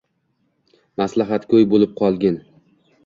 «Maslahatgo’y 1.01 1.67
bo’lib 1.75 1.95
qolgin 2.01 2.41